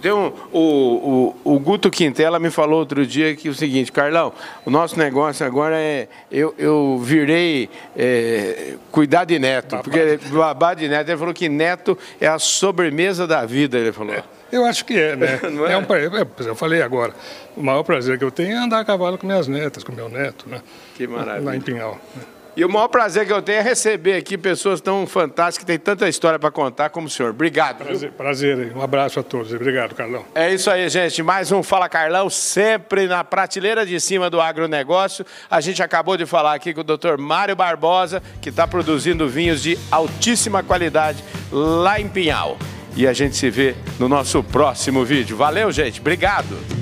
Tem 0.00 0.12
um, 0.12 0.32
o, 0.52 1.34
o, 1.44 1.54
o 1.54 1.58
Guto 1.60 1.90
Quintela 1.90 2.38
me 2.38 2.50
falou 2.50 2.80
outro 2.80 3.06
dia 3.06 3.34
que 3.36 3.48
é 3.48 3.50
o 3.50 3.54
seguinte, 3.54 3.92
Carlão, 3.92 4.32
o 4.64 4.70
nosso 4.70 4.98
negócio 4.98 5.46
agora 5.46 5.76
é. 5.78 6.08
Eu, 6.30 6.54
eu 6.58 6.98
virei 7.02 7.68
é, 7.96 8.74
cuidar 8.90 9.24
de 9.24 9.38
neto, 9.38 9.76
babá. 9.76 9.82
porque 9.82 10.18
babá 10.30 10.74
de 10.74 10.88
neto. 10.88 11.08
Ele 11.10 11.18
falou 11.18 11.34
que 11.34 11.48
neto 11.48 11.96
é 12.20 12.26
a 12.26 12.38
sobremesa 12.38 13.26
da 13.26 13.44
vida, 13.44 13.78
ele 13.78 13.92
falou. 13.92 14.14
É. 14.14 14.37
Eu 14.50 14.64
acho 14.64 14.84
que 14.84 14.98
é, 14.98 15.16
né? 15.16 15.40
É? 15.68 15.72
é 15.72 15.78
um, 15.78 15.82
é, 15.94 16.26
eu 16.46 16.54
falei 16.54 16.82
agora, 16.82 17.12
o 17.56 17.62
maior 17.62 17.82
prazer 17.82 18.18
que 18.18 18.24
eu 18.24 18.30
tenho 18.30 18.52
é 18.52 18.56
andar 18.56 18.80
a 18.80 18.84
cavalo 18.84 19.18
com 19.18 19.26
minhas 19.26 19.48
netas, 19.48 19.82
com 19.84 19.92
meu 19.92 20.08
neto, 20.08 20.48
né? 20.48 20.62
Que 20.94 21.06
maravilha. 21.06 21.44
Lá 21.44 21.56
em 21.56 21.60
Pinhal. 21.60 21.98
Né? 22.14 22.22
E 22.58 22.64
o 22.64 22.68
maior 22.68 22.88
prazer 22.88 23.24
que 23.24 23.32
eu 23.32 23.40
tenho 23.40 23.58
é 23.60 23.62
receber 23.62 24.14
aqui 24.14 24.36
pessoas 24.36 24.80
tão 24.80 25.06
fantásticas 25.06 25.58
que 25.58 25.66
têm 25.66 25.78
tanta 25.78 26.08
história 26.08 26.40
para 26.40 26.50
contar 26.50 26.90
como 26.90 27.06
o 27.06 27.10
senhor. 27.10 27.30
Obrigado. 27.30 27.84
Prazer, 27.84 28.10
prazer, 28.10 28.76
um 28.76 28.82
abraço 28.82 29.20
a 29.20 29.22
todos. 29.22 29.52
Obrigado, 29.52 29.94
Carlão. 29.94 30.24
É 30.34 30.52
isso 30.52 30.68
aí, 30.68 30.88
gente. 30.88 31.22
Mais 31.22 31.52
um 31.52 31.62
Fala 31.62 31.88
Carlão, 31.88 32.28
sempre 32.28 33.06
na 33.06 33.22
prateleira 33.22 33.86
de 33.86 34.00
cima 34.00 34.28
do 34.28 34.40
agronegócio. 34.40 35.24
A 35.48 35.60
gente 35.60 35.80
acabou 35.84 36.16
de 36.16 36.26
falar 36.26 36.54
aqui 36.54 36.74
com 36.74 36.80
o 36.80 36.84
doutor 36.84 37.16
Mário 37.16 37.54
Barbosa, 37.54 38.20
que 38.42 38.48
está 38.48 38.66
produzindo 38.66 39.28
vinhos 39.28 39.62
de 39.62 39.78
altíssima 39.88 40.60
qualidade 40.60 41.22
lá 41.52 42.00
em 42.00 42.08
Pinhal. 42.08 42.58
E 42.96 43.06
a 43.06 43.12
gente 43.12 43.36
se 43.36 43.50
vê 43.50 43.74
no 43.98 44.08
nosso 44.08 44.42
próximo 44.42 45.04
vídeo. 45.04 45.36
Valeu, 45.36 45.70
gente. 45.70 46.00
Obrigado. 46.00 46.77